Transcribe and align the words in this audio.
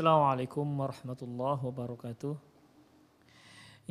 Assalamualaikum 0.00 0.64
warahmatullahi 0.80 1.60
wabarakatuh. 1.60 2.32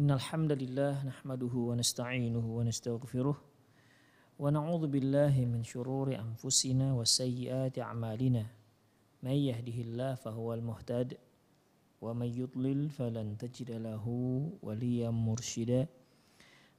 Innal 0.02 0.18
hamdalillah 0.18 1.06
nahmaduhu 1.06 1.70
wa 1.70 1.78
nasta'inuhu 1.78 2.50
wa 2.50 2.66
nastaghfiruh 2.66 3.38
wa 3.38 4.50
na'udzu 4.50 4.90
billahi 4.90 5.46
min 5.46 5.62
shururi 5.62 6.18
anfusina 6.18 6.98
wa 6.98 7.06
sayyiati 7.06 7.86
a'malina. 7.86 8.42
May 9.22 9.54
yahdihillahu 9.54 10.18
fahuwal 10.18 10.66
muhtad 10.66 11.14
wa 12.02 12.18
may 12.18 12.34
yudlil 12.34 12.90
falan 12.90 13.38
tajid 13.38 13.70
lahu 13.78 14.50
waliyan 14.66 15.14
mursyida. 15.14 15.86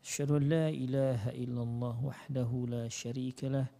Asyhadu 0.03 0.43
an 0.43 0.51
la 0.51 0.67
ilaha 0.75 1.31
illallah 1.39 1.95
wahdahu 2.03 2.67
la 2.67 2.91
syarika 2.91 3.47
lahu 3.47 3.80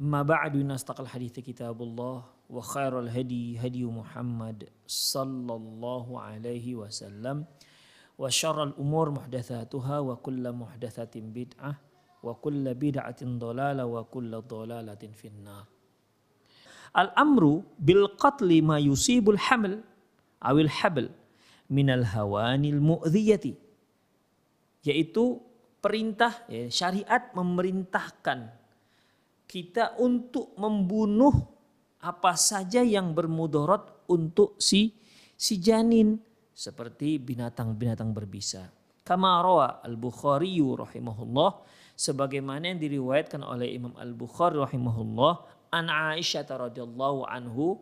أما 0.00 0.22
بعد 0.22 0.56
إن 0.56 0.70
أصدق 0.70 1.00
الحديث 1.00 1.40
كتاب 1.40 1.82
الله 1.82 2.24
وخير 2.50 3.00
الهدي 3.00 3.58
هدي 3.58 3.84
محمد 3.84 4.68
صلى 4.86 5.54
الله 5.54 6.06
عليه 6.20 6.74
وسلم 6.74 7.44
وشر 8.18 8.58
الأمور 8.62 9.10
محدثاتها 9.10 9.98
وكل 9.98 10.52
محدثة 10.52 11.14
بدعة 11.14 11.72
وكل 12.22 12.74
بدعة 12.74 13.20
ضلالة 13.22 13.84
وكل 13.86 14.32
ضلالة 14.40 15.02
في 15.14 15.26
النار 15.28 15.64
الأمر 16.98 17.62
بالقتل 17.78 18.62
ما 18.62 18.78
يصيب 18.78 19.30
الحمل 19.30 19.80
أو 20.42 20.58
الحبل 20.58 21.10
من 21.70 21.90
الهوان 21.90 22.64
المؤذية 22.64 23.44
yaitu 24.84 25.40
perintah 25.80 26.44
ya, 26.52 26.68
syariat 26.68 27.32
memerintahkan 27.32 28.52
kita 29.49 29.97
untuk 29.97 30.53
membunuh 30.61 31.33
apa 32.05 32.37
saja 32.37 32.85
yang 32.85 33.17
bermudarat 33.17 33.81
untuk 34.05 34.53
si 34.61 34.93
si 35.33 35.57
janin 35.57 36.21
seperti 36.53 37.17
binatang-binatang 37.17 38.13
berbisa. 38.13 38.69
Kama 39.01 39.41
Al-Bukhari 39.81 40.61
rahimahullah 40.61 41.65
sebagaimana 41.97 42.69
yang 42.69 42.77
diriwayatkan 42.77 43.41
oleh 43.41 43.73
Imam 43.73 43.97
Al-Bukhari 43.97 44.61
rahimahullah 44.61 45.33
an 45.73 45.89
Aisyah 45.89 46.45
radhiyallahu 46.45 47.25
anhu 47.25 47.81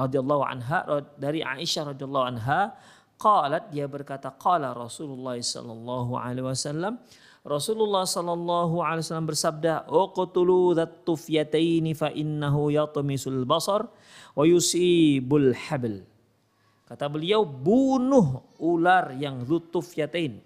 radhiyallahu 0.00 0.42
anha 0.48 1.04
dari 1.20 1.44
Aisyah 1.44 1.92
radhiyallahu 1.92 2.26
anha 2.32 2.72
qalat 3.20 3.68
dia 3.74 3.84
berkata 3.90 4.32
qala 4.40 4.72
Rasulullah 4.72 5.36
sallallahu 5.36 6.16
alaihi 6.16 6.48
wasallam 6.48 6.96
Rasulullah 7.48 8.04
sallallahu 8.04 8.84
alaihi 8.84 9.08
wasallam 9.08 9.32
bersabda, 9.32 9.88
"Uqtulu 9.88 10.76
dzat 10.76 11.08
tufyataini 11.08 11.96
fa 11.96 12.12
innahu 12.12 12.68
yatmisul 12.68 13.48
basar 13.48 13.88
wa 14.36 14.44
yusibul 14.44 15.56
habl." 15.56 16.04
Kata 16.84 17.08
beliau, 17.08 17.48
bunuh 17.48 18.56
ular 18.60 19.16
yang 19.16 19.48
dzutufyatain. 19.48 20.44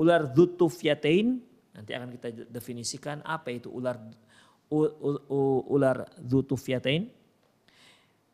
Ular 0.00 0.32
dzutufyatain 0.32 1.36
nanti 1.76 1.92
akan 1.92 2.08
kita 2.16 2.48
definisikan 2.48 3.20
apa 3.24 3.52
itu 3.52 3.68
ular 3.68 4.00
u, 4.72 4.88
u, 4.88 5.10
u, 5.28 5.38
ular 5.68 6.08
dzutufyatain. 6.16 7.12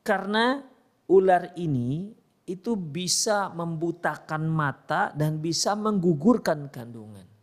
Karena 0.07 0.63
ular 1.11 1.55
ini 1.59 2.15
itu 2.47 2.79
bisa 2.79 3.51
membutakan 3.51 4.47
mata 4.47 5.11
dan 5.15 5.43
bisa 5.43 5.75
menggugurkan 5.75 6.71
kandungan 6.71 7.38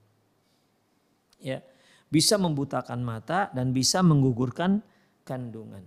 ya 1.45 1.61
bisa 2.09 2.41
membutakan 2.41 3.05
mata 3.05 3.53
dan 3.53 3.69
bisa 3.69 4.01
menggugurkan 4.01 4.81
kandungan. 5.21 5.85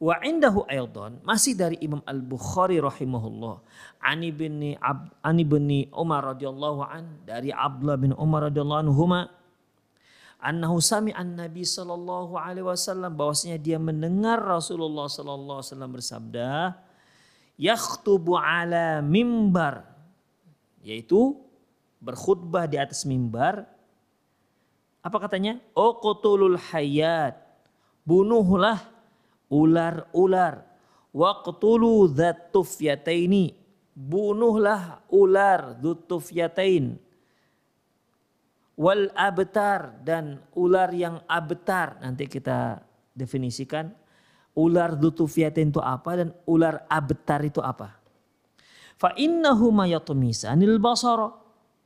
Wa 0.00 0.16
indahu 0.24 0.64
aidan 0.64 1.20
masih 1.20 1.52
dari 1.52 1.76
Imam 1.84 2.00
Al-Bukhari 2.08 2.80
rahimahullah 2.80 3.60
ani 4.00 4.32
bin 4.32 4.72
Ab, 4.80 5.12
ani 5.20 5.44
bin 5.44 5.68
Umar 5.92 6.24
radhiyallahu 6.24 6.80
an 6.88 7.20
dari 7.28 7.52
Abdullah 7.52 8.00
bin 8.00 8.16
Umar 8.16 8.48
radhiyallahu 8.48 8.88
anhuma 8.88 9.28
annahu 10.40 10.80
sami'an 10.80 11.36
Nabi 11.36 11.68
sallallahu 11.68 12.32
alaihi 12.32 12.64
wasallam 12.64 13.12
bahwasanya 13.12 13.60
dia 13.60 13.76
mendengar 13.76 14.40
Rasulullah 14.40 15.04
sallallahu 15.04 15.60
alaihi 15.60 15.68
wasallam 15.68 15.92
bersabda 15.92 16.50
yakhtubu 17.60 18.40
ala 18.40 19.04
mimbar 19.04 19.84
yaitu 20.80 21.36
berkhutbah 22.00 22.64
di 22.64 22.80
atas 22.80 23.04
mimbar 23.04 23.68
apa 25.00 25.16
katanya? 25.16 25.56
Uqtulul 25.72 26.60
hayat. 26.60 27.40
Bunuhlah 28.04 28.80
ular-ular. 29.48 30.64
Waqtulu 31.10 32.12
dzatufyataini. 32.12 33.56
Bunuhlah 33.96 35.04
ular 35.12 35.76
dzutufyatain. 35.80 36.96
Wal 38.80 39.12
abtar 39.12 40.00
dan 40.04 40.40
ular 40.56 40.88
yang 40.92 41.20
abtar. 41.28 42.00
Nanti 42.00 42.24
kita 42.28 42.80
definisikan 43.12 43.92
ular 44.56 44.96
dzutufyatain 44.96 45.68
itu 45.68 45.80
apa 45.80 46.10
dan 46.24 46.28
ular 46.48 46.84
abtar 46.88 47.44
itu 47.44 47.60
apa. 47.60 47.96
Fa 49.00 49.16
innahuma 49.16 49.88
yatmisanil 49.88 50.76
basara 50.76 51.32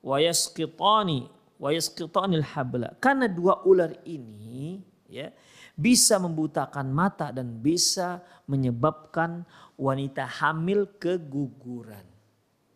wa 0.02 0.16
yasqitani 0.18 1.33
wa 1.58 1.70
yasqitanil 1.70 2.44
habla. 2.44 2.94
Karena 2.98 3.30
dua 3.30 3.62
ular 3.64 3.94
ini 4.06 4.82
ya 5.08 5.30
bisa 5.74 6.18
membutakan 6.22 6.90
mata 6.90 7.34
dan 7.34 7.58
bisa 7.58 8.22
menyebabkan 8.46 9.42
wanita 9.74 10.26
hamil 10.26 10.86
keguguran. 10.98 12.06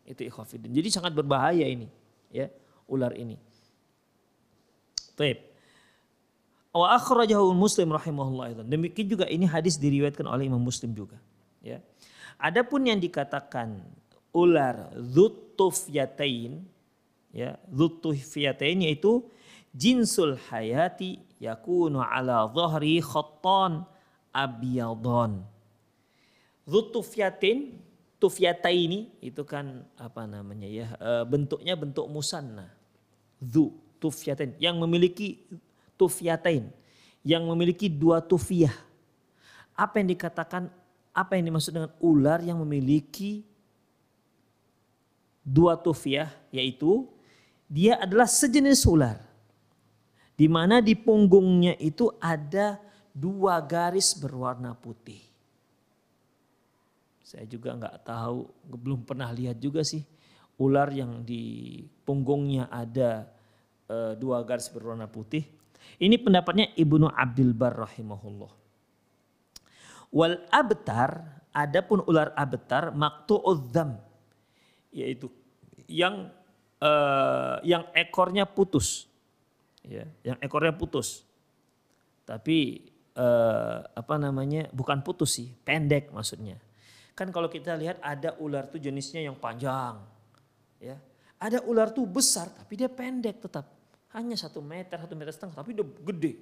Itu 0.03 0.27
ikhwafidin. 0.27 0.73
Jadi 0.73 0.89
sangat 0.89 1.13
berbahaya 1.15 1.67
ini 1.69 1.87
ya 2.33 2.49
ular 2.89 3.15
ini. 3.15 3.37
Baik. 5.19 5.49
Wa 6.73 6.95
akhrajahu 6.95 7.51
Muslim 7.59 7.91
rahimahullah 7.91 8.63
Demikian 8.63 9.11
juga 9.11 9.27
ini 9.27 9.49
hadis 9.49 9.75
diriwayatkan 9.81 10.23
oleh 10.29 10.47
Imam 10.47 10.63
Muslim 10.63 10.95
juga, 10.95 11.19
ya. 11.59 11.83
Adapun 12.39 12.87
yang 12.87 13.03
dikatakan 13.03 13.83
ular 14.31 14.95
dzutufyatain 14.95 16.63
ya 17.38 17.50
dzutufyatain 17.70 18.82
yaitu 18.82 19.23
jinsul 19.70 20.35
hayati 20.50 21.23
yakunu 21.38 22.02
ala 22.02 22.50
dhahri 22.50 22.99
khattan 22.99 23.87
abyadon. 24.35 25.46
Zutufyatin, 26.69 27.81
tufyataini 28.20 29.08
itu 29.25 29.40
kan 29.46 29.87
apa 29.96 30.29
namanya 30.29 30.69
ya 30.69 30.87
eh, 30.99 31.25
bentuknya 31.25 31.79
bentuk 31.79 32.05
musanna. 32.11 32.69
Zu 33.38 33.73
tufyatain 34.02 34.58
yang 34.58 34.76
memiliki 34.76 35.46
tufyatain 35.94 36.69
yang 37.23 37.46
memiliki 37.46 37.87
dua 37.88 38.20
tufiyah. 38.20 38.75
Apa 39.79 40.02
yang 40.02 40.11
dikatakan 40.11 40.69
apa 41.14 41.38
yang 41.38 41.50
dimaksud 41.50 41.73
dengan 41.75 41.91
ular 42.02 42.43
yang 42.43 42.58
memiliki 42.62 43.46
dua 45.43 45.79
tufiyah 45.79 46.29
yaitu 46.52 47.08
dia 47.69 48.00
adalah 48.00 48.25
sejenis 48.25 48.88
ular 48.88 49.20
di 50.35 50.49
mana 50.49 50.81
di 50.81 50.97
punggungnya 50.97 51.76
itu 51.76 52.09
ada 52.17 52.81
dua 53.12 53.61
garis 53.61 54.17
berwarna 54.17 54.73
putih. 54.73 55.20
Saya 57.20 57.44
juga 57.44 57.76
nggak 57.76 58.09
tahu, 58.09 58.49
belum 58.65 59.05
pernah 59.05 59.29
lihat 59.29 59.61
juga 59.61 59.85
sih 59.85 60.00
ular 60.59 60.91
yang 60.91 61.23
di 61.23 61.85
punggungnya 62.03 62.67
ada 62.73 63.29
e, 63.87 64.17
dua 64.17 64.43
garis 64.43 64.67
berwarna 64.73 65.05
putih. 65.06 65.47
Ini 66.00 66.19
pendapatnya 66.19 66.73
Ibnu 66.75 67.11
Abdul 67.11 67.53
Bar 67.53 67.85
rahimahullah. 67.85 68.53
Wal 70.09 70.41
abtar, 70.49 71.43
adapun 71.53 72.00
ular 72.09 72.32
abtar 72.32 72.97
maktu'udzam 72.97 74.00
yaitu 74.88 75.29
yang 75.85 76.32
e, 76.79 76.91
yang 77.67 77.87
ekornya 77.93 78.47
putus 78.47 79.09
ya, 79.89 80.05
yang 80.23 80.39
ekornya 80.45 80.77
putus. 80.77 81.25
Tapi 82.29 82.85
eh, 83.17 83.79
apa 83.83 84.15
namanya? 84.21 84.69
Bukan 84.71 85.01
putus 85.01 85.41
sih, 85.41 85.49
pendek 85.65 86.13
maksudnya. 86.13 86.61
Kan 87.17 87.33
kalau 87.35 87.49
kita 87.51 87.75
lihat 87.75 87.99
ada 88.05 88.37
ular 88.39 88.69
tuh 88.69 88.79
jenisnya 88.79 89.25
yang 89.25 89.35
panjang, 89.35 89.99
ya. 90.79 91.01
Ada 91.39 91.63
ular 91.65 91.95
tuh 91.95 92.05
besar 92.05 92.51
tapi 92.51 92.75
dia 92.77 92.91
pendek 92.91 93.41
tetap, 93.43 93.71
hanya 94.13 94.35
satu 94.35 94.59
meter, 94.61 94.99
satu 94.99 95.15
meter 95.17 95.33
setengah, 95.33 95.57
tapi 95.57 95.73
dia 95.75 95.87
gede, 95.87 96.33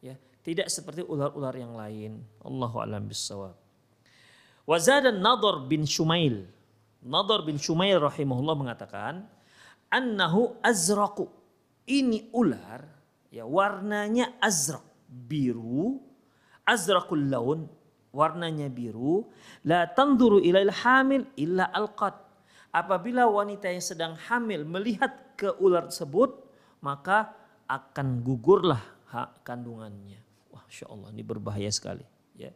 ya. 0.00 0.16
Tidak 0.42 0.66
seperti 0.66 1.06
ular-ular 1.06 1.54
yang 1.54 1.78
lain. 1.78 2.18
Allahu 2.42 2.82
a'lam 2.82 3.06
bishawab. 3.06 3.54
Wazada 4.66 5.14
Nador 5.14 5.70
bin 5.70 5.86
Shumail. 5.86 6.50
Nador 6.98 7.46
bin 7.46 7.62
Shumail 7.62 8.02
rahimahullah 8.02 8.58
mengatakan, 8.58 9.22
annahu 9.92 10.56
azraqu. 10.64 11.28
Ini 11.84 12.32
ular 12.32 12.80
ya 13.28 13.44
warnanya 13.44 14.40
azrak 14.40 14.82
biru. 15.06 16.00
Azrakul 16.64 17.28
laun 17.28 17.68
warnanya 18.16 18.72
biru. 18.72 19.28
La 19.68 19.84
tanzuru 19.84 20.40
ilail 20.40 20.72
hamil 20.72 21.28
illa 21.36 21.68
alqat. 21.68 22.16
Apabila 22.72 23.28
wanita 23.28 23.68
yang 23.68 23.84
sedang 23.84 24.16
hamil 24.16 24.64
melihat 24.64 25.36
ke 25.36 25.52
ular 25.60 25.92
tersebut 25.92 26.40
maka 26.80 27.36
akan 27.68 28.24
gugurlah 28.24 28.80
hak 29.12 29.44
kandungannya. 29.44 30.18
Wah 30.48 30.64
Allah 30.88 31.08
ini 31.12 31.20
berbahaya 31.20 31.68
sekali 31.68 32.04
ya. 32.36 32.48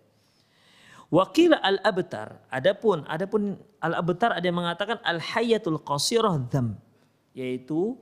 Wakil 1.06 1.54
al-abtar, 1.54 2.42
adapun 2.50 3.06
adapun 3.06 3.54
al-abtar 3.78 4.34
ada 4.34 4.42
yang 4.42 4.58
mengatakan 4.58 4.98
al-hayatul 5.06 5.78
qasirah 5.86 6.34
dham, 6.50 6.74
yaitu 7.36 8.00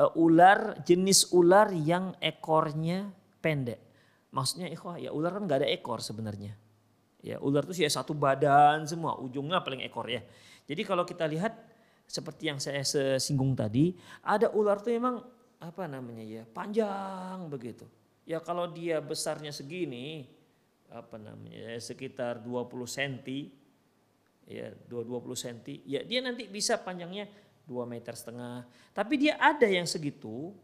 uh, 0.00 0.12
ular 0.16 0.80
jenis 0.88 1.28
ular 1.36 1.68
yang 1.76 2.16
ekornya 2.24 3.12
pendek. 3.44 3.78
Maksudnya 4.32 4.72
ikhwah 4.72 4.96
ya 4.96 5.12
ular 5.12 5.36
kan 5.36 5.44
nggak 5.44 5.60
ada 5.64 5.68
ekor 5.68 6.00
sebenarnya. 6.00 6.56
Ya 7.20 7.36
ular 7.44 7.68
itu 7.68 7.84
ya 7.84 7.90
satu 7.92 8.16
badan 8.16 8.88
semua, 8.88 9.20
ujungnya 9.20 9.60
paling 9.60 9.84
ekor 9.84 10.08
ya. 10.08 10.24
Jadi 10.64 10.82
kalau 10.86 11.04
kita 11.04 11.28
lihat 11.28 11.52
seperti 12.08 12.48
yang 12.48 12.56
saya 12.56 12.80
singgung 13.20 13.52
tadi, 13.52 13.92
ada 14.24 14.48
ular 14.56 14.80
tuh 14.80 14.96
emang 14.96 15.20
apa 15.58 15.84
namanya 15.90 16.24
ya 16.24 16.42
panjang 16.48 17.50
begitu. 17.52 17.84
Ya 18.28 18.40
kalau 18.40 18.68
dia 18.70 19.00
besarnya 19.00 19.50
segini, 19.50 20.28
apa 20.92 21.16
namanya 21.20 21.72
ya, 21.74 21.80
sekitar 21.80 22.44
20 22.44 22.68
cm, 22.84 23.14
ya 24.48 24.72
20 24.88 25.24
cm, 25.36 25.58
ya 25.88 26.00
dia 26.04 26.20
nanti 26.20 26.44
bisa 26.48 26.76
panjangnya 26.80 27.28
dua 27.68 27.84
meter 27.84 28.16
setengah. 28.16 28.64
Tapi 28.96 29.14
dia 29.20 29.36
ada 29.36 29.68
yang 29.68 29.84
segitu, 29.84 30.56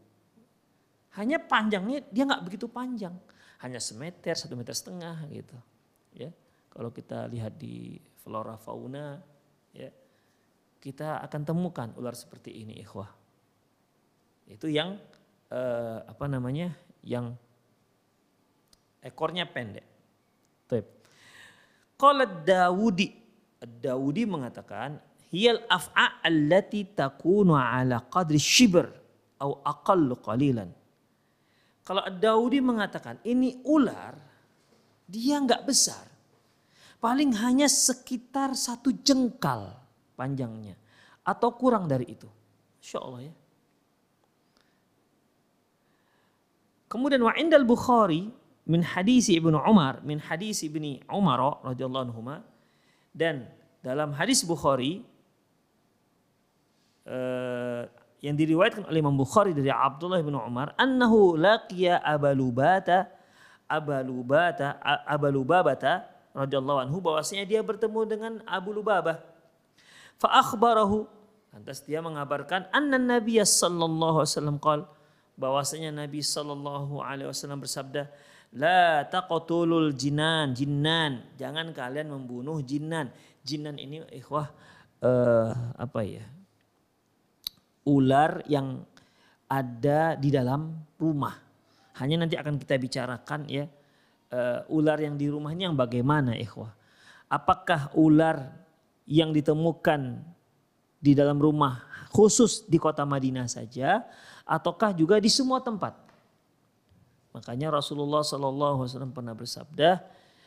hanya 1.13 1.37
panjangnya 1.37 2.01
dia 2.09 2.25
nggak 2.25 2.41
begitu 2.41 2.65
panjang, 2.65 3.13
hanya 3.61 3.77
semeter, 3.77 4.33
satu 4.33 4.57
meter 4.57 4.73
setengah 4.73 5.29
gitu. 5.29 5.57
Ya, 6.17 6.33
kalau 6.73 6.89
kita 6.89 7.29
lihat 7.29 7.53
di 7.61 8.01
flora 8.25 8.57
fauna, 8.57 9.21
ya 9.69 9.93
kita 10.81 11.21
akan 11.21 11.41
temukan 11.45 11.93
ular 12.01 12.17
seperti 12.17 12.65
ini, 12.65 12.81
ikhwah. 12.81 13.13
Itu 14.49 14.65
yang 14.65 14.97
eh, 15.53 15.99
apa 16.01 16.25
namanya, 16.25 16.73
yang 17.05 17.37
ekornya 19.05 19.45
pendek. 19.45 19.95
Kalau 21.95 22.27
Dawudi, 22.43 23.07
Dawudi 23.63 24.27
mengatakan 24.27 24.99
hiyal 25.31 25.61
af'a 25.69 26.21
allati 26.25 26.85
takunu 26.93 27.57
ala 27.57 28.03
qadri 28.09 28.37
shibr 28.41 29.05
atau 29.45 29.61
aqallu 29.61 30.17
qalilan. 30.19 30.69
Kalau 31.85 32.01
Daudi 32.09 32.57
mengatakan 32.65 33.21
ini 33.21 33.61
ular, 33.61 34.17
dia 35.05 35.37
nggak 35.37 35.69
besar. 35.69 36.01
Paling 36.97 37.37
hanya 37.37 37.69
sekitar 37.69 38.57
satu 38.57 38.89
jengkal 39.05 39.69
panjangnya. 40.17 40.73
Atau 41.21 41.53
kurang 41.53 41.85
dari 41.85 42.09
itu. 42.09 42.25
Insya 42.81 43.05
Allah 43.05 43.29
ya. 43.29 43.33
Kemudian 46.89 47.21
wa 47.21 47.33
indal 47.37 47.65
Bukhari 47.67 48.33
min 48.65 48.81
hadisi 48.81 49.37
Ibnu 49.37 49.61
Umar 49.61 50.01
min 50.01 50.17
hadisi 50.17 50.65
Ibni 50.65 51.05
Umar 51.13 51.61
radhiyallahu 51.61 52.05
anhu 52.09 52.21
dan 53.13 53.45
dalam 53.85 54.09
hadis 54.17 54.41
Bukhari 54.41 55.05
uh, 57.09 57.85
yang 58.25 58.33
diriwayatkan 58.33 58.89
oleh 58.89 58.99
Imam 59.01 59.13
Bukhari 59.13 59.53
dari 59.53 59.69
Abdullah 59.69 60.21
bin 60.25 60.33
Umar 60.33 60.73
annahu 60.81 61.37
laqiya 61.37 62.01
Abalubata 62.01 63.09
Abalubata 63.69 64.81
Abalubabata 65.05 66.09
radhiyallahu 66.35 66.89
anhu 66.89 66.97
bahwasanya 66.99 67.47
dia 67.47 67.61
bertemu 67.63 67.99
dengan 68.05 68.33
Abu 68.43 68.75
Lubabah. 68.75 69.23
Fa 70.19 70.43
akhbarahu 70.43 71.07
lantas 71.55 71.79
dia 71.87 72.03
mengabarkan 72.03 72.67
anna 72.75 72.99
Nabi 72.99 73.39
sallallahu 73.39 74.19
alaihi 74.19 74.31
wasallam 74.35 74.59
qol 74.59 74.83
bahwasanya 75.39 75.95
Nabi 75.95 76.19
sallallahu 76.19 76.99
alaihi 76.99 77.31
wasallam 77.31 77.63
bersabda 77.63 78.11
la 78.51 79.07
taqtulul 79.07 79.95
jinan 79.95 80.51
jinnan. 80.51 81.23
Jangan 81.39 81.71
kalian 81.71 82.11
membunuh 82.11 82.59
jinnan. 82.59 83.11
Jinnan 83.45 83.79
ini 83.79 84.03
ikhwah 84.11 84.51
uh, 85.05 85.51
apa 85.77 86.01
ya 86.03 86.25
ular 87.85 88.41
yang 88.49 88.81
ada 89.45 90.17
di 90.17 90.33
dalam 90.33 90.73
rumah. 90.97 91.37
Hanya 91.95 92.25
nanti 92.25 92.35
akan 92.35 92.59
kita 92.59 92.75
bicarakan 92.75 93.47
ya 93.47 93.69
uh, 94.33 94.65
ular 94.67 94.99
yang 94.99 95.15
di 95.15 95.31
rumah 95.31 95.53
ini 95.55 95.69
yang 95.69 95.77
bagaimana 95.77 96.35
ikhwah. 96.35 96.73
Apakah 97.31 97.93
ular 97.95 98.51
yang 99.05 99.31
ditemukan 99.31 100.21
di 100.99 101.13
dalam 101.13 101.37
rumah 101.37 101.85
khusus 102.09 102.65
di 102.65 102.81
kota 102.81 103.05
Madinah 103.05 103.45
saja 103.45 104.03
ataukah 104.43 104.91
juga 104.91 105.21
di 105.21 105.29
semua 105.29 105.61
tempat? 105.61 106.05
Makanya 107.35 107.67
Rasulullah 107.67 108.23
SAW 108.23 109.11
pernah 109.11 109.35
bersabda, 109.35 109.99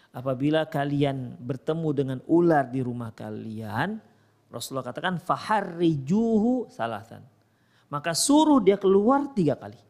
apabila 0.08 0.64
kalian 0.64 1.36
bertemu 1.36 1.88
dengan 1.92 2.18
ular 2.24 2.64
di 2.64 2.80
rumah 2.80 3.12
kalian, 3.12 4.00
Rasulullah 4.48 4.88
katakan 4.88 5.20
faharrijuhu 5.20 6.72
salatan. 6.72 7.20
Maka 7.88 8.12
suruh 8.12 8.60
dia 8.60 8.76
keluar 8.76 9.32
tiga 9.32 9.56
kali. 9.56 9.80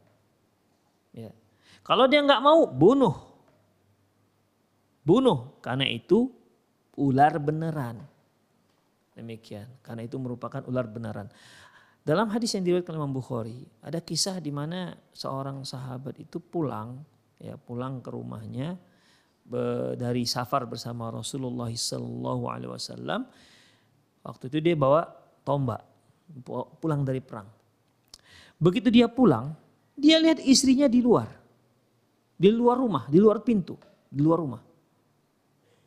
Ya. 1.14 1.34
Kalau 1.82 2.06
dia 2.06 2.22
nggak 2.22 2.42
mau, 2.42 2.66
bunuh. 2.66 3.14
Bunuh. 5.02 5.58
Karena 5.62 5.86
itu 5.86 6.30
ular 6.98 7.38
beneran. 7.42 8.02
Demikian. 9.14 9.66
Karena 9.82 10.06
itu 10.06 10.14
merupakan 10.18 10.62
ular 10.66 10.86
beneran. 10.86 11.26
Dalam 12.06 12.30
hadis 12.30 12.54
yang 12.54 12.64
diriwayatkan 12.64 12.94
Imam 12.94 13.12
Bukhari, 13.12 13.66
ada 13.82 13.98
kisah 13.98 14.38
di 14.38 14.48
mana 14.54 14.94
seorang 15.12 15.66
sahabat 15.66 16.16
itu 16.22 16.40
pulang, 16.40 17.02
ya 17.36 17.58
pulang 17.58 18.00
ke 18.00 18.08
rumahnya 18.08 18.78
dari 19.98 20.24
safar 20.24 20.64
bersama 20.68 21.12
Rasulullah 21.12 21.68
Sallallahu 21.68 22.44
Alaihi 22.48 22.72
Wasallam 22.72 23.28
Waktu 24.28 24.52
itu 24.52 24.58
dia 24.60 24.76
bawa 24.76 25.08
tombak, 25.40 25.80
pulang 26.84 27.00
dari 27.00 27.24
perang. 27.24 27.48
Begitu 28.60 28.92
dia 28.92 29.08
pulang, 29.08 29.56
dia 29.96 30.20
lihat 30.20 30.44
istrinya 30.44 30.84
di 30.84 31.00
luar. 31.00 31.32
Di 32.36 32.52
luar 32.52 32.76
rumah, 32.76 33.08
di 33.08 33.16
luar 33.16 33.40
pintu. 33.40 33.80
di 34.08 34.24
luar 34.24 34.40
rumah. 34.40 34.62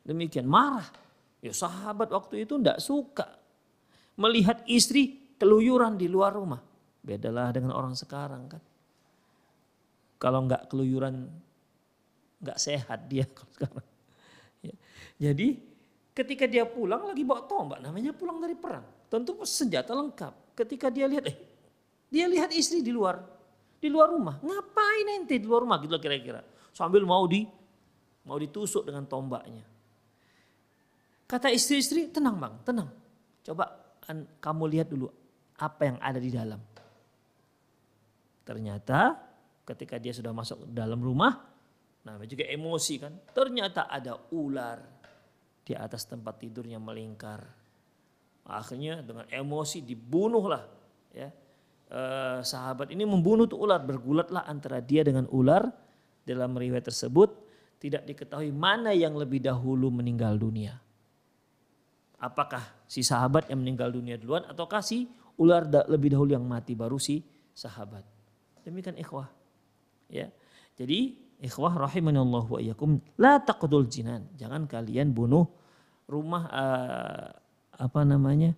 Demikian 0.06 0.46
marah. 0.46 0.86
Ya 1.42 1.50
sahabat 1.58 2.14
waktu 2.14 2.46
itu 2.46 2.62
tidak 2.62 2.78
suka 2.78 3.26
melihat 4.14 4.62
istri 4.70 5.34
keluyuran 5.42 5.98
di 5.98 6.06
luar 6.06 6.38
rumah. 6.38 6.62
Bedalah 7.02 7.50
dengan 7.50 7.74
orang 7.74 7.98
sekarang 7.98 8.46
kan. 8.46 8.62
Kalau 10.22 10.46
nggak 10.46 10.70
keluyuran 10.70 11.34
nggak 12.46 12.58
sehat 12.62 13.10
dia 13.10 13.26
kalau 13.34 13.50
sekarang. 13.58 13.88
Ya. 14.62 14.76
Jadi 15.18 15.71
ketika 16.12 16.46
dia 16.48 16.68
pulang 16.68 17.08
lagi 17.08 17.24
bawa 17.24 17.48
tombak 17.48 17.80
namanya 17.80 18.12
pulang 18.12 18.40
dari 18.40 18.56
perang. 18.56 18.84
Tentu 19.08 19.36
senjata 19.44 19.92
lengkap. 19.96 20.56
Ketika 20.56 20.92
dia 20.92 21.08
lihat 21.08 21.28
eh 21.28 21.38
dia 22.12 22.28
lihat 22.28 22.52
istri 22.52 22.84
di 22.84 22.92
luar 22.92 23.20
di 23.82 23.88
luar 23.88 24.12
rumah. 24.12 24.38
Ngapain 24.40 25.08
ente 25.18 25.40
di 25.40 25.48
luar 25.48 25.64
rumah 25.64 25.80
gitu 25.80 25.96
kira-kira. 25.98 26.44
Sambil 26.72 27.04
mau 27.08 27.24
di 27.26 27.48
mau 28.28 28.38
ditusuk 28.38 28.86
dengan 28.86 29.08
tombaknya. 29.10 29.66
Kata 31.26 31.48
istri-istri, 31.48 32.12
tenang 32.12 32.36
bang, 32.36 32.54
tenang. 32.68 32.90
Coba 33.42 33.72
an, 34.04 34.28
kamu 34.44 34.64
lihat 34.68 34.88
dulu 34.92 35.08
apa 35.58 35.82
yang 35.88 35.98
ada 36.04 36.20
di 36.20 36.28
dalam. 36.28 36.60
Ternyata 38.44 39.16
ketika 39.64 39.96
dia 39.96 40.12
sudah 40.12 40.36
masuk 40.36 40.68
dalam 40.76 41.00
rumah, 41.00 41.40
namanya 42.04 42.28
juga 42.28 42.46
emosi 42.52 42.94
kan. 43.00 43.14
Ternyata 43.32 43.88
ada 43.88 44.20
ular 44.36 45.01
di 45.62 45.74
atas 45.78 46.10
tempat 46.10 46.42
tidurnya 46.42 46.82
melingkar. 46.82 47.46
Akhirnya 48.46 49.06
dengan 49.06 49.30
emosi 49.30 49.86
dibunuhlah 49.86 50.66
ya. 51.14 51.30
Eh, 51.92 52.40
sahabat 52.42 52.88
ini 52.96 53.04
membunuh 53.04 53.46
tuh 53.52 53.60
ular 53.60 53.84
bergulatlah 53.84 54.48
antara 54.48 54.80
dia 54.80 55.04
dengan 55.04 55.28
ular 55.28 55.68
dalam 56.24 56.56
riwayat 56.56 56.88
tersebut 56.88 57.36
tidak 57.84 58.08
diketahui 58.08 58.54
mana 58.56 58.96
yang 58.96 59.12
lebih 59.18 59.44
dahulu 59.44 59.92
meninggal 59.92 60.40
dunia. 60.40 60.80
Apakah 62.22 62.62
si 62.88 63.04
sahabat 63.04 63.50
yang 63.52 63.60
meninggal 63.60 63.92
dunia 63.92 64.16
duluan 64.16 64.48
ataukah 64.48 64.80
si 64.80 65.10
ular 65.42 65.66
lebih 65.90 66.14
dahulu 66.14 66.32
yang 66.38 66.46
mati 66.46 66.78
baru 66.78 67.02
si 67.02 67.26
sahabat. 67.52 68.06
Demikian 68.62 68.96
ikhwah. 68.96 69.28
Ya. 70.08 70.30
Jadi 70.78 71.18
ikhwah 71.42 71.74
rahimanallah 71.74 72.46
wa 72.46 72.60
iyyakum 72.62 73.02
la 73.18 73.42
taqdul 73.42 73.90
jinan. 73.90 74.30
Jangan 74.38 74.70
kalian 74.70 75.12
bunuh 75.12 75.50
rumah 76.06 76.46
uh, 76.54 77.28
apa 77.82 78.02
namanya? 78.06 78.54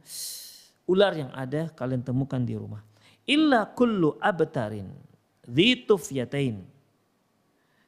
ular 0.84 1.16
yang 1.16 1.32
ada 1.32 1.72
kalian 1.72 2.04
temukan 2.04 2.44
di 2.44 2.60
rumah. 2.60 2.84
Illa 3.24 3.72
kullu 3.72 4.20
abtarin 4.20 4.92
dzitufyatain. 5.48 6.60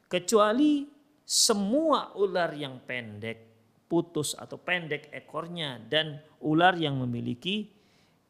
Kecuali 0.08 0.88
semua 1.26 2.14
ular 2.16 2.56
yang 2.56 2.80
pendek 2.80 3.44
putus 3.90 4.32
atau 4.32 4.56
pendek 4.56 5.12
ekornya 5.12 5.78
dan 5.82 6.22
ular 6.40 6.72
yang 6.78 6.96
memiliki 7.02 7.68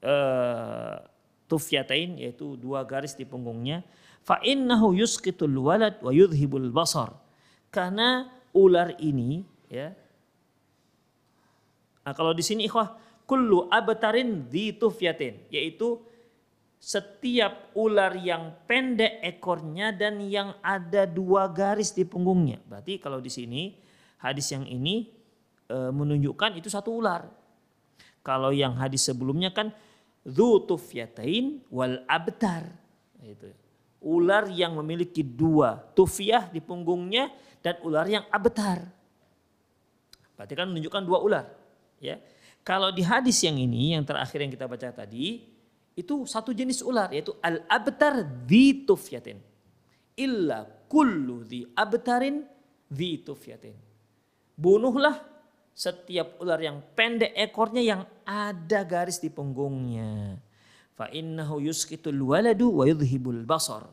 uh, 0.02 0.98
tufyatain 1.46 2.18
yaitu 2.20 2.58
dua 2.58 2.82
garis 2.82 3.14
di 3.14 3.22
punggungnya 3.22 3.86
fa 4.26 4.42
innahu 4.42 4.98
yusqitul 4.98 5.54
walad 5.62 6.02
wa 6.02 6.10
yudhibul 6.10 6.66
basar 6.74 7.14
karena 7.70 8.26
ular 8.50 8.98
ini 8.98 9.46
ya 9.70 9.94
nah, 12.02 12.10
kalau 12.10 12.34
di 12.34 12.42
sini 12.42 12.66
ikhwah 12.66 12.98
kullu 13.22 13.70
abtarin 13.70 14.50
di 14.50 14.74
tufyatin 14.74 15.46
yaitu 15.54 16.02
setiap 16.82 17.70
ular 17.78 18.18
yang 18.18 18.52
pendek 18.66 19.22
ekornya 19.22 19.94
dan 19.94 20.18
yang 20.26 20.58
ada 20.60 21.06
dua 21.06 21.46
garis 21.46 21.94
di 21.94 22.02
punggungnya 22.02 22.58
berarti 22.66 22.98
kalau 22.98 23.22
di 23.22 23.30
sini 23.30 23.62
hadis 24.20 24.50
yang 24.50 24.66
ini 24.66 25.16
e, 25.70 25.76
menunjukkan 25.92 26.58
itu 26.58 26.70
satu 26.70 26.98
ular. 26.98 27.28
Kalau 28.26 28.50
yang 28.50 28.74
hadis 28.74 29.06
sebelumnya 29.06 29.54
kan 29.54 29.70
tufyatain 30.26 31.62
wal 31.70 32.02
abtar. 32.10 32.66
Itu. 33.22 33.50
Ular 34.02 34.46
yang 34.52 34.76
memiliki 34.76 35.24
dua 35.24 35.80
tufyah 35.96 36.46
di 36.52 36.60
punggungnya 36.60 37.32
dan 37.64 37.80
ular 37.82 38.06
yang 38.06 38.24
abtar. 38.30 38.86
Berarti 40.36 40.54
kan 40.54 40.68
menunjukkan 40.70 41.02
dua 41.02 41.18
ular. 41.24 41.46
Ya. 41.98 42.20
Kalau 42.60 42.92
di 42.92 43.00
hadis 43.02 43.40
yang 43.42 43.56
ini 43.56 43.96
yang 43.96 44.04
terakhir 44.04 44.42
yang 44.42 44.52
kita 44.52 44.68
baca 44.68 44.90
tadi 44.92 45.42
itu 45.96 46.14
satu 46.28 46.52
jenis 46.52 46.84
ular 46.84 47.08
yaitu 47.08 47.32
al 47.40 47.64
abtar 47.66 48.22
di 48.44 48.84
tufyatin. 48.84 49.40
Illa 50.16 50.68
kullu 50.86 51.42
di 51.42 51.64
abtarin 51.72 52.44
di 52.86 53.18
tufyatin. 53.24 53.74
Bunuhlah 54.56 55.16
setiap 55.76 56.40
ular 56.40 56.60
yang 56.60 56.80
pendek 56.96 57.36
ekornya 57.36 57.82
yang 57.84 58.02
ada 58.24 58.80
garis 58.84 59.20
di 59.20 59.28
punggungnya. 59.28 60.40
Fa 60.96 61.12
innahu 61.12 61.60
yuskitul 61.60 62.16
waladu 62.24 62.72
wa 62.72 62.88
yudhibul 62.88 63.44
basar. 63.44 63.84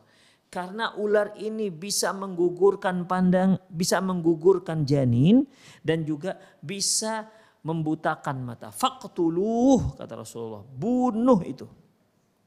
Karena 0.48 0.96
ular 0.96 1.36
ini 1.36 1.68
bisa 1.74 2.14
menggugurkan 2.16 3.10
pandang, 3.10 3.60
bisa 3.68 4.00
menggugurkan 4.00 4.86
janin 4.88 5.44
dan 5.84 6.08
juga 6.08 6.40
bisa 6.62 7.28
membutakan 7.66 8.44
mata. 8.46 8.70
Faqtuluh 8.70 9.98
kata 9.98 10.14
Rasulullah, 10.24 10.64
bunuh 10.64 11.42
itu. 11.44 11.68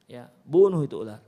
Ya, 0.07 0.31
bunuh 0.47 0.87
itu 0.87 1.03
ular. 1.03 1.19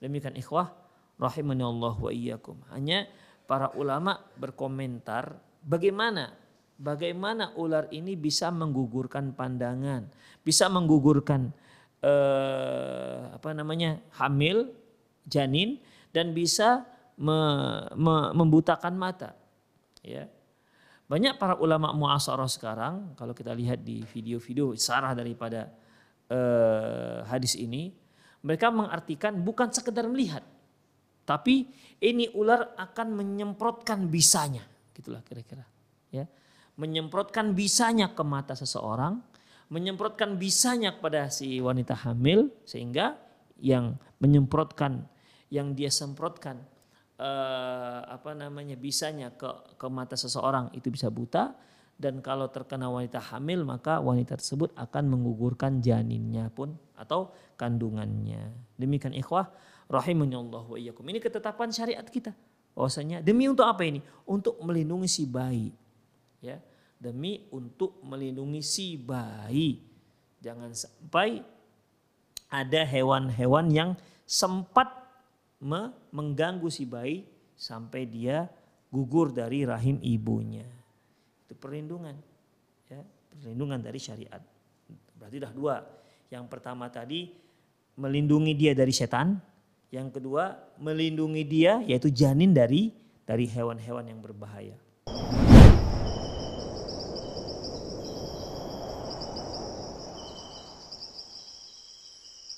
Demikian 0.00 0.34
ikhwah 0.34 0.72
rahimani 1.20 1.62
Allah 1.62 1.94
wa 1.94 2.10
iyyakum. 2.10 2.56
Hanya 2.72 3.04
para 3.44 3.68
ulama 3.76 4.16
berkomentar 4.40 5.36
bagaimana 5.60 6.32
bagaimana 6.78 7.52
ular 7.58 7.90
ini 7.92 8.14
bisa 8.14 8.48
menggugurkan 8.48 9.34
pandangan, 9.34 10.08
bisa 10.40 10.70
menggugurkan 10.72 11.52
eh, 12.02 13.18
apa 13.34 13.50
namanya 13.54 14.02
hamil, 14.18 14.70
janin 15.26 15.80
dan 16.14 16.32
bisa 16.32 16.86
me, 17.18 17.38
me, 17.94 18.32
membutakan 18.34 18.94
mata. 18.96 19.34
Ya. 20.02 20.30
Banyak 21.08 21.40
para 21.40 21.56
ulama 21.56 21.96
muasarah 21.96 22.48
sekarang 22.48 23.16
kalau 23.16 23.32
kita 23.32 23.56
lihat 23.56 23.80
di 23.80 24.04
video-video 24.04 24.76
sarah 24.76 25.16
daripada 25.16 25.72
eh, 26.28 27.24
hadis 27.26 27.56
ini, 27.56 27.94
mereka 28.44 28.68
mengartikan 28.68 29.34
bukan 29.40 29.72
sekedar 29.72 30.06
melihat, 30.06 30.44
tapi 31.26 31.66
ini 31.98 32.30
ular 32.36 32.76
akan 32.78 33.18
menyemprotkan 33.18 34.06
bisanya, 34.06 34.62
gitulah 34.94 35.24
kira-kira. 35.26 35.66
Ya 36.14 36.30
menyemprotkan 36.78 37.52
bisanya 37.58 38.14
ke 38.14 38.22
mata 38.22 38.54
seseorang, 38.54 39.18
menyemprotkan 39.68 40.40
bisanya 40.40 40.96
kepada 40.96 41.28
si 41.28 41.60
wanita 41.60 41.92
hamil 42.08 42.48
sehingga 42.64 43.20
yang 43.60 44.00
menyemprotkan 44.20 45.04
yang 45.52 45.76
dia 45.76 45.92
semprotkan 45.92 46.60
eh, 47.20 48.00
apa 48.04 48.32
namanya 48.32 48.76
bisanya 48.80 49.32
ke 49.36 49.76
ke 49.76 49.86
mata 49.92 50.16
seseorang 50.16 50.72
itu 50.72 50.88
bisa 50.88 51.12
buta 51.12 51.52
dan 51.98 52.24
kalau 52.24 52.48
terkena 52.48 52.88
wanita 52.88 53.20
hamil 53.20 53.66
maka 53.66 54.00
wanita 54.00 54.38
tersebut 54.38 54.72
akan 54.78 55.04
menggugurkan 55.10 55.82
janinnya 55.82 56.46
pun 56.54 56.78
atau 56.94 57.34
kandungannya. 57.58 58.54
Demikian 58.78 59.18
ikhwah 59.18 59.50
rahimahnya 59.90 60.38
Allah 60.38 60.62
wa 60.62 60.78
iyyakum. 60.78 61.02
Ini 61.10 61.18
ketetapan 61.18 61.74
syariat 61.74 62.06
kita. 62.06 62.30
Bahwasanya 62.78 63.18
demi 63.18 63.50
untuk 63.50 63.66
apa 63.66 63.82
ini? 63.82 63.98
Untuk 64.22 64.62
melindungi 64.62 65.10
si 65.10 65.26
bayi. 65.26 65.74
Ya 66.38 66.62
demi 66.98 67.46
untuk 67.54 68.02
melindungi 68.02 68.60
si 68.60 68.98
bayi. 68.98 69.78
Jangan 70.42 70.74
sampai 70.74 71.42
ada 72.50 72.82
hewan-hewan 72.82 73.70
yang 73.70 73.90
sempat 74.26 74.90
mengganggu 76.14 76.68
si 76.70 76.86
bayi 76.86 77.26
sampai 77.58 78.06
dia 78.06 78.46
gugur 78.90 79.34
dari 79.34 79.66
rahim 79.66 79.98
ibunya. 80.02 80.66
Itu 81.46 81.54
perlindungan. 81.58 82.14
Ya, 82.86 83.02
perlindungan 83.34 83.80
dari 83.82 83.98
syariat. 83.98 84.42
Berarti 85.18 85.36
dah 85.42 85.52
dua. 85.52 85.76
Yang 86.28 86.44
pertama 86.52 86.86
tadi 86.92 87.32
melindungi 87.98 88.54
dia 88.54 88.72
dari 88.76 88.94
setan, 88.94 89.40
yang 89.90 90.12
kedua 90.12 90.54
melindungi 90.78 91.42
dia 91.48 91.80
yaitu 91.82 92.12
janin 92.12 92.52
dari 92.52 92.92
dari 93.24 93.48
hewan-hewan 93.48 94.06
yang 94.08 94.20
berbahaya. 94.20 94.76